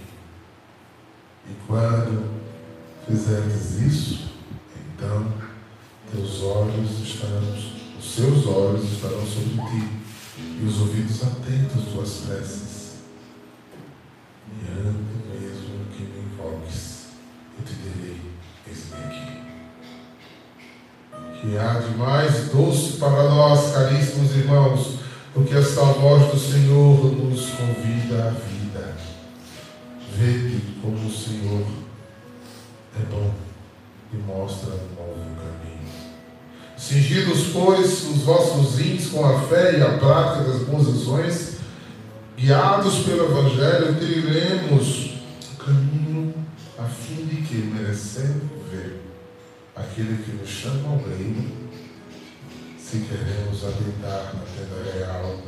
E 1.50 1.54
quando 1.66 2.42
fizeres 3.08 3.82
isso, 3.82 4.32
então 4.96 5.34
teus 6.12 6.42
olhos 6.44 7.00
estarão, 7.00 7.42
os 8.00 8.14
seus 8.14 8.46
olhos 8.46 8.84
estarão 8.92 9.26
sobre 9.26 9.56
ti, 9.70 10.02
e 10.38 10.66
os 10.66 10.80
ouvidos 10.82 11.24
atentos 11.24 11.78
às 11.78 11.94
tuas 11.94 12.12
preces. 12.28 12.92
E 14.48 14.68
antes 14.70 15.42
mesmo 15.42 15.86
que 15.96 16.04
me 16.04 16.26
invoques, 16.26 17.06
eu 17.58 17.66
te 17.66 17.74
direi, 17.74 18.22
eis-me 18.68 18.98
aqui. 19.06 19.42
Que 21.40 21.58
há 21.58 21.80
de 21.80 21.98
mais 21.98 22.50
doce 22.50 22.98
para 22.98 23.24
nós, 23.30 23.74
caríssimos 23.74 24.36
irmãos, 24.36 25.01
do 25.34 25.44
que 25.46 25.56
esta 25.56 25.82
voz 25.82 26.32
do 26.32 26.38
Senhor 26.38 27.06
nos 27.16 27.50
convida 27.52 28.26
à 28.26 28.30
vida. 28.32 28.96
Vede 30.16 30.62
como 30.82 31.08
o 31.08 31.12
Senhor 31.12 31.66
é 33.00 33.06
bom 33.10 33.34
e 34.14 34.18
mostra 34.18 34.72
um 34.72 34.96
novo 34.96 35.36
caminho. 35.38 35.90
Cingidos, 36.78 37.48
pois, 37.54 38.10
os 38.10 38.24
vossos 38.24 38.78
rins 38.78 39.08
com 39.08 39.26
a 39.26 39.40
fé 39.44 39.78
e 39.78 39.82
a 39.82 39.98
prática 39.98 40.44
das 40.52 40.64
boas 40.64 40.88
ações, 40.90 41.58
guiados 42.38 43.00
pelo 43.06 43.26
Evangelho, 43.26 43.96
trilhemos 43.96 45.14
o 45.54 45.64
caminho 45.64 46.34
a 46.78 46.84
fim 46.84 47.26
de 47.26 47.38
que, 47.44 47.56
merecendo 47.56 48.50
ver 48.70 49.00
aquele 49.76 50.22
que 50.24 50.32
nos 50.34 50.50
chama 50.50 50.90
ao 50.90 50.98
reino, 50.98 51.61
se 52.92 53.00
queremos 53.00 53.64
habitar 53.64 54.36
na 54.36 54.42
tenda 54.42 54.84
real, 54.84 55.40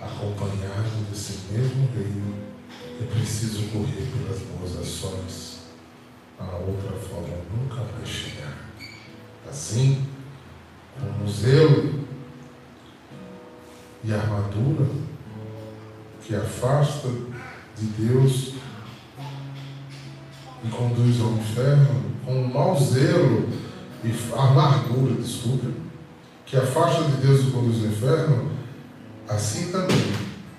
acompanhado 0.00 1.08
desse 1.08 1.52
mesmo 1.52 1.88
reino, 1.94 2.34
é 3.00 3.04
preciso 3.14 3.62
correr 3.68 4.08
pelas 4.10 4.40
boas 4.40 4.76
ações. 4.76 5.58
A 6.36 6.56
outra 6.56 6.98
forma 6.98 7.36
nunca 7.54 7.76
vai 7.76 8.04
chegar. 8.04 8.72
Assim, 9.48 10.04
o 11.24 11.30
zelo 11.30 12.04
e 14.02 14.12
a 14.12 14.16
armadura 14.16 14.84
que 16.24 16.34
afasta 16.34 17.08
de 17.76 17.86
Deus 17.96 18.54
e 20.64 20.68
conduz 20.70 21.20
ao 21.20 21.34
inferno, 21.34 22.02
com 22.24 22.42
o 22.42 22.52
mau 22.52 22.76
zelo 22.76 23.48
e 24.02 24.12
amargura, 24.36 25.14
desculpe, 25.22 25.86
que 26.48 26.56
afasta 26.56 27.04
de 27.04 27.16
Deus 27.18 27.46
e 27.46 27.50
conduz 27.50 27.84
ao 27.84 27.90
inferno, 27.90 28.50
assim 29.28 29.70
também 29.70 30.12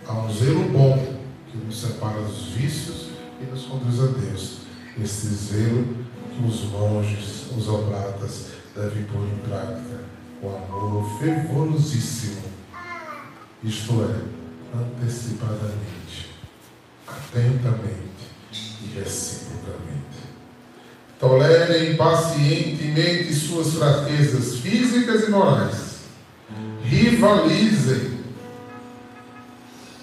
há 0.07 0.13
um 0.13 0.31
zelo 0.31 0.69
bom 0.69 1.19
que 1.51 1.57
nos 1.57 1.81
separa 1.81 2.21
dos 2.21 2.43
vícios 2.49 3.09
e 3.41 3.45
nos 3.45 3.65
conduz 3.65 3.99
a 3.99 4.07
Deus. 4.07 4.59
Esse 5.01 5.27
zelo 5.27 5.87
que 6.31 6.43
os 6.45 6.63
monges, 6.65 7.47
os 7.57 7.67
oblatas, 7.67 8.49
devem 8.75 9.03
pôr 9.05 9.23
em 9.23 9.37
prática 9.49 10.03
com 10.39 10.55
amor 10.55 11.19
fervorosíssimo, 11.19 12.43
isto 13.63 13.93
é, 14.03 14.77
antecipadamente, 14.77 16.29
atentamente 17.07 18.29
e 18.51 18.99
reciprocamente. 18.99 19.98
Tolerem 21.19 21.97
pacientemente 21.97 23.33
suas 23.33 23.73
fraquezas 23.73 24.59
físicas 24.59 25.27
e 25.27 25.31
morais. 25.31 25.99
Rivalizem. 26.81 28.19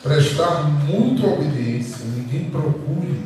Prestar 0.02 0.64
mútua 0.64 1.33
obediência. 1.33 2.05
Ninguém 2.05 2.50
procure 2.50 3.24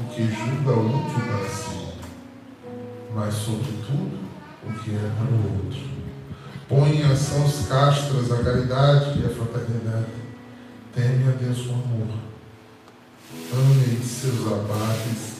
o 0.00 0.12
que 0.12 0.26
julga 0.26 0.72
útil 0.72 1.20
para 1.24 1.48
si, 1.48 1.94
mas, 3.14 3.34
sobretudo, 3.34 4.18
o 4.64 4.72
que 4.72 4.90
é 4.90 5.10
para 5.16 5.32
o 5.32 5.64
outro. 5.64 5.80
Põe 6.68 7.00
em 7.00 7.04
ação 7.04 7.44
os 7.46 7.66
castras, 7.68 8.32
a 8.32 8.42
caridade 8.42 9.20
e 9.20 9.24
a 9.24 9.28
fraternidade. 9.28 10.06
Teme 10.94 11.28
a 11.28 11.36
Deus 11.36 11.64
com 11.64 11.74
amor. 11.74 12.08
Ame 13.52 14.04
seus 14.04 14.46
abates 14.46 15.39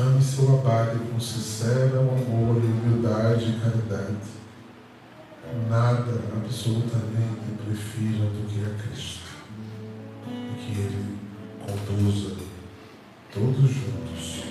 Ame 0.00 0.22
seu 0.22 0.60
abade 0.60 0.96
com 0.96 1.18
sincero 1.18 1.98
amor, 1.98 2.56
humildade 2.56 3.50
e 3.50 3.60
caridade. 3.60 4.14
Nada 5.68 6.22
absolutamente 6.36 7.50
prefira 7.64 8.26
do 8.26 8.46
que 8.46 8.64
a 8.64 8.80
Cristo. 8.80 9.26
E 10.28 10.54
que 10.54 10.80
Ele 10.80 11.18
conduza 11.66 12.36
todos 13.34 13.70
juntos 13.70 14.47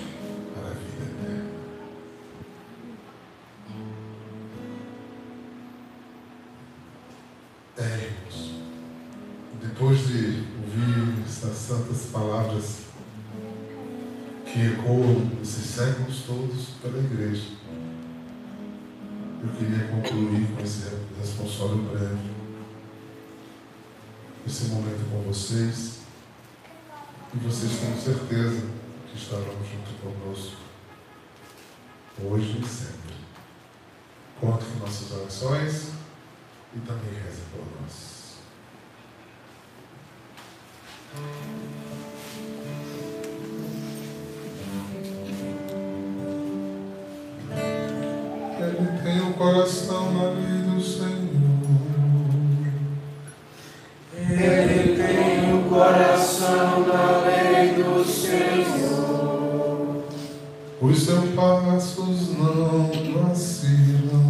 pela 16.88 17.04
igreja. 17.04 17.52
Eu 19.44 19.50
queria 19.50 19.88
concluir 19.88 20.48
com 20.56 20.62
esse 20.62 20.90
responsório 21.20 21.78
breve, 21.84 22.32
esse 24.46 24.66
momento 24.66 25.10
com 25.12 25.22
vocês, 25.22 26.00
e 27.34 27.38
vocês 27.40 27.80
tenham 27.80 27.98
certeza 27.98 28.68
que 29.08 29.18
estarão 29.18 29.44
junto 29.44 29.94
conosco, 30.02 30.58
hoje 32.24 32.60
e 32.62 32.66
sempre. 32.66 33.18
Conto 34.40 34.66
com 34.66 34.80
nossas 34.80 35.12
orações 35.12 35.92
e 36.76 36.80
também 36.80 37.14
reza 37.14 37.42
por 37.52 37.66
nós. 37.82 38.18
Ele 48.68 49.00
tem 49.02 49.22
o 49.22 49.32
coração 49.34 50.14
na 50.14 50.32
lei 50.32 50.62
do 50.64 50.82
Senhor. 50.82 51.08
Ele 54.14 54.98
tem 54.98 55.54
o 55.54 55.64
coração 55.70 56.86
na 56.86 57.22
lei 57.26 57.76
do 57.76 58.04
Senhor. 58.04 60.04
Os 60.82 61.04
seus 61.04 61.30
passos 61.34 62.38
não 62.38 62.92
vacilam. 63.14 64.27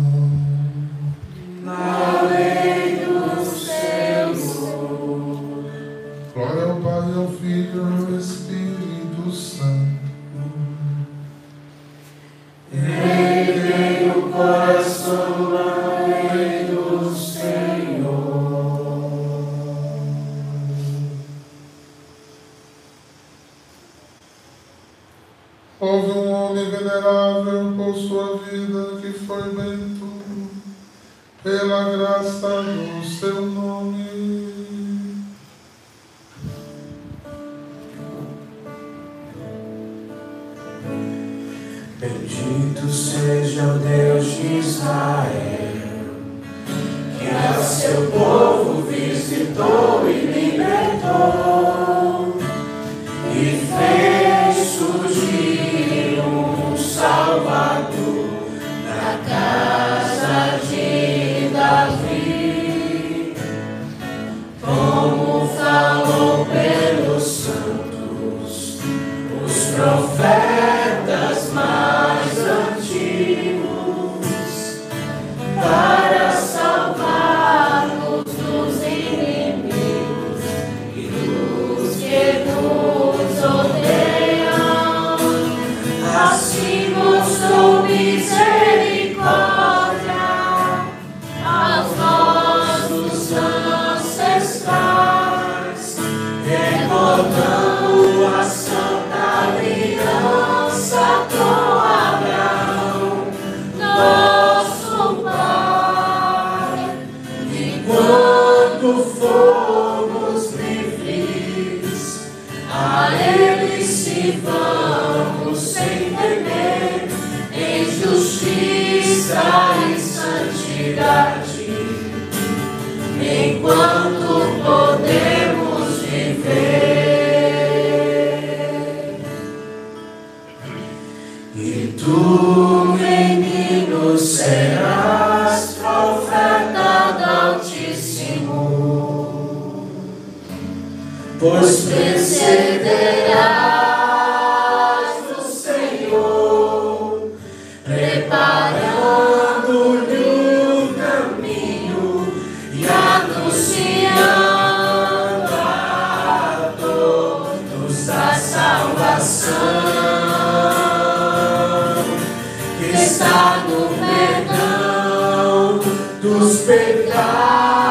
dos 166.21 166.57
pecados. 166.59 167.86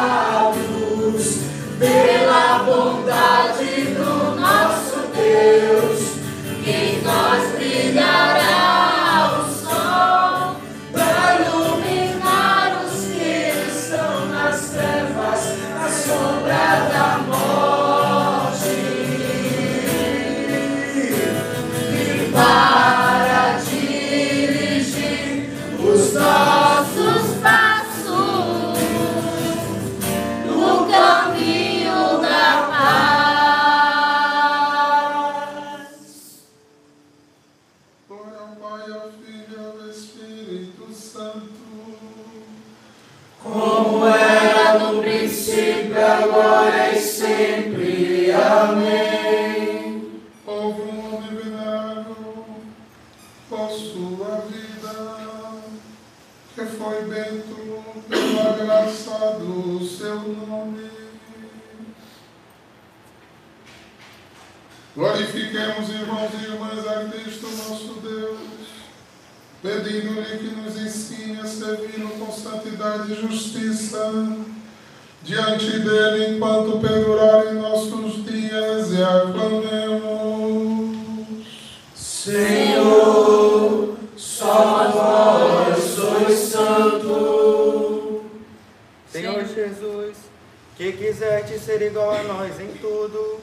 que 90.77 90.93
quiseste 90.93 91.57
ser 91.57 91.81
igual 91.81 92.13
a 92.13 92.21
nós 92.23 92.59
em 92.59 92.71
tudo, 92.73 93.39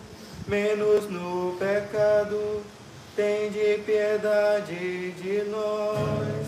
menos 0.46 1.10
no 1.10 1.56
pecado, 1.58 2.62
tende 3.16 3.82
piedade 3.84 5.10
de 5.10 5.42
nós. 5.50 6.46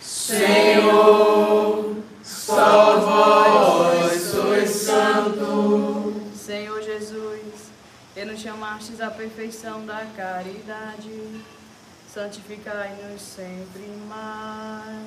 Senhor, 0.00 1.96
só 2.24 2.98
vós 2.98 4.20
sois 4.20 4.70
santo. 4.70 6.20
Senhor 6.34 6.82
Jesus, 6.82 7.70
e 8.16 8.24
nos 8.24 8.40
chamastes 8.40 9.00
à 9.00 9.12
perfeição 9.12 9.86
da 9.86 10.04
caridade, 10.16 11.40
santificai-nos 12.12 13.22
sempre 13.22 13.88
mais. 14.08 15.06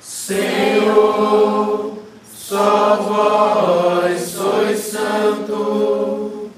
Senhor, 0.00 1.98
só 2.48 2.96
vós 2.96 4.22
sois 4.22 4.78
santo. 4.78 6.50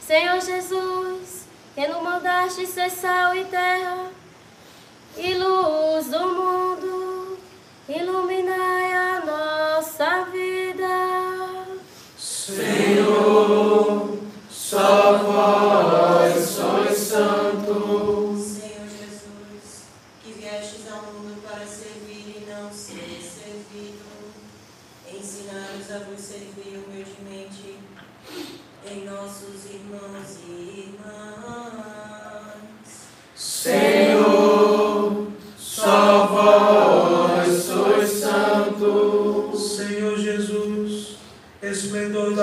Senhor 0.00 0.40
Jesus, 0.40 1.48
que 1.74 1.88
no 1.88 2.04
mandaste 2.04 2.64
ser 2.64 2.88
sal 2.88 3.34
e 3.34 3.44
terra, 3.46 4.12
e 5.16 5.34
luz 5.34 6.06
do 6.06 6.20
mundo, 6.20 7.36
iluminar 7.88 8.77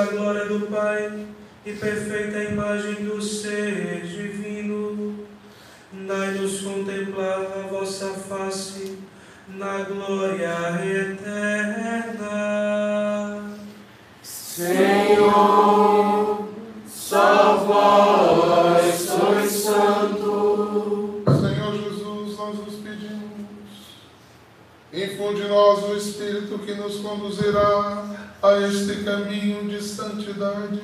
a 0.05 0.11
glória 0.11 0.45
do 0.45 0.67
Pai 0.67 1.25
e 1.65 1.73
perfeita 1.73 2.43
imagem 2.43 3.05
do 3.05 3.19
ser 3.19 4.01
divino, 4.05 5.25
dai-nos 5.91 6.61
contemplar 6.61 7.39
a 7.39 7.67
vossa 7.67 8.09
face 8.09 8.99
na 9.47 9.79
glória 9.79 10.53
eterna. 10.83 12.21
Senhor, 14.21 15.29
só 16.87 17.55
vós 17.65 18.95
sois 18.95 19.51
santo. 19.51 21.23
Senhor 21.25 21.73
Jesus, 21.73 22.37
nós 22.37 22.55
vos 22.57 22.75
pedimos, 22.75 23.47
infunde-nos 24.93 25.83
o 25.83 25.97
Espírito 25.97 26.59
que 26.59 26.75
nos 26.75 26.97
conduzirá 26.97 28.24
a 28.47 28.67
este 28.67 29.03
caminho 29.03 29.67
de 29.67 29.83
santidade. 29.83 30.79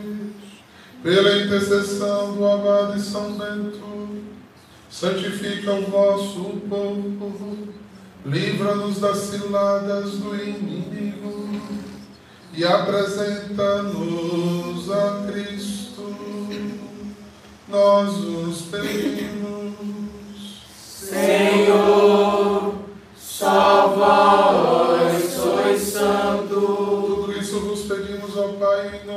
Pela 1.03 1.43
intercessão 1.43 2.33
do 2.33 2.45
Abade 2.45 3.01
São 3.01 3.33
Bento, 3.33 4.21
santifica 4.89 5.73
o 5.73 5.89
vosso 5.89 6.61
povo, 6.69 7.69
livra-nos 8.23 8.99
das 8.99 9.17
ciladas 9.17 10.11
do 10.17 10.35
inimigo 10.35 11.59
e 12.53 12.63
apresenta-nos 12.63 14.91
a 14.91 15.25
Cristo. 15.31 16.15
Nós 17.67 18.11
os 18.11 18.61
pedimos. 18.63 19.71
Senhor, 20.77 22.10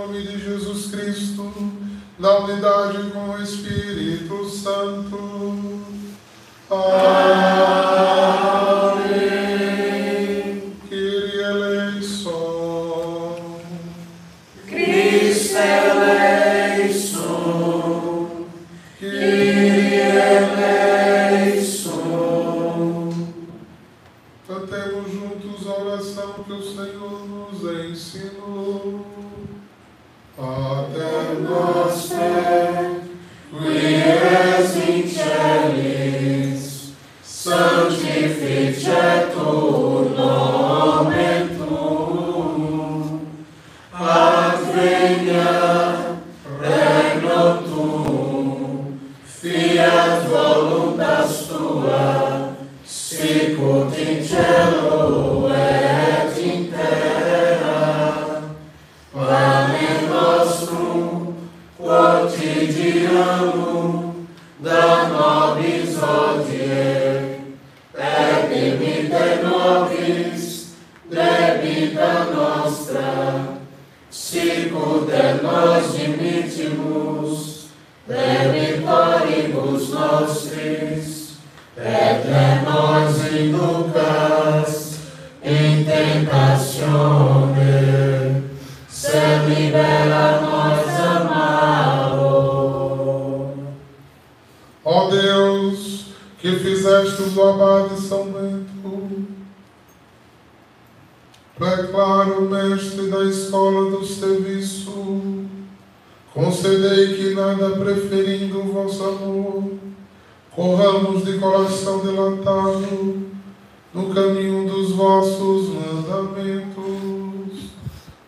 nome 0.06 0.22
de 0.22 0.38
Jesus 0.38 0.90
Cristo, 0.90 1.50
na 2.18 2.38
unidade 2.40 3.10
com 3.10 3.30
o 3.30 3.42
Espírito 3.42 4.50
Santo. 4.50 5.80
Amém. 6.70 7.43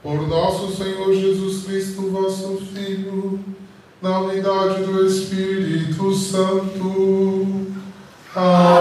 Por 0.07 0.23
nosso 0.29 0.71
Senhor 0.71 1.13
Jesus 1.13 1.65
Cristo, 1.65 2.09
vosso 2.13 2.63
Filho, 2.73 3.41
na 4.01 4.21
unidade 4.21 4.85
do 4.85 5.05
Espírito 5.05 6.15
Santo. 6.15 7.67
Amém. 8.33 8.79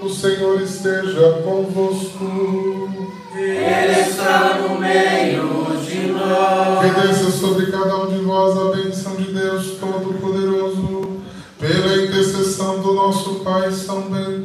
O 0.00 0.08
Senhor 0.08 0.62
esteja 0.62 1.42
convosco. 1.42 2.88
Ele 3.34 4.00
está 4.00 4.60
no 4.60 4.78
meio 4.78 5.66
de 5.84 6.06
nós. 6.12 6.84
Que 6.84 6.90
desça 7.00 7.32
sobre 7.32 7.66
cada 7.72 7.96
um 7.96 8.16
de 8.16 8.24
vós 8.24 8.56
a 8.56 8.76
bênção 8.76 9.16
de 9.16 9.32
Deus 9.32 9.72
Todo-Poderoso, 9.80 11.16
pela 11.58 11.96
intercessão 12.04 12.78
do 12.80 12.92
nosso 12.92 13.40
Pai 13.40 13.72
São 13.72 14.02
Bento, 14.02 14.35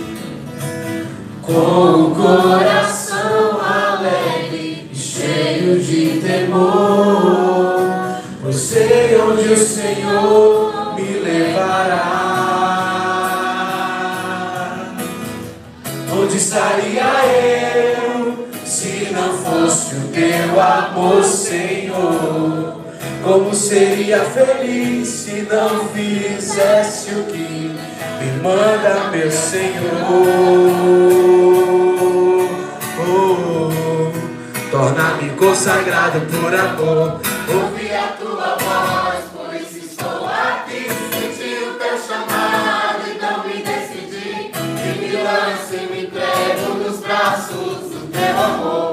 com 1.40 1.52
o 1.52 2.14
coração 2.14 2.71
teu 20.52 20.60
amor, 20.60 21.24
Senhor? 21.24 22.82
Como 23.24 23.54
seria 23.54 24.20
feliz 24.20 25.08
se 25.08 25.42
não 25.42 25.88
fizesse 25.88 27.10
o 27.14 27.24
que 27.24 27.74
me 28.20 28.42
manda, 28.42 29.10
meu 29.10 29.30
Senhor. 29.30 29.92
Oh, 33.00 34.12
Torna-me 34.70 35.30
consagrado 35.30 36.20
por 36.22 36.54
amor. 36.54 37.20
Ouvi 37.48 37.94
a 37.94 38.08
tua 38.18 38.56
voz, 38.56 39.24
por 39.32 39.54
isso 39.54 39.78
estou 39.78 40.26
aqui. 40.26 40.88
Senti 41.12 41.64
o 41.64 41.74
teu 41.74 41.98
chamado, 41.98 43.02
então 43.14 43.44
me 43.44 43.62
decidi. 43.62 44.50
E 44.52 44.98
me 44.98 45.12
lance 45.22 45.76
e 45.76 45.86
me 45.92 46.02
entrego 46.06 46.74
nos 46.82 46.98
braços 47.00 47.90
do 47.90 48.10
teu 48.12 48.44
amor. 48.44 48.91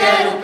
Pois 0.00 0.08
esse 0.08 0.22
amor 0.22 0.30
quero 0.30 0.39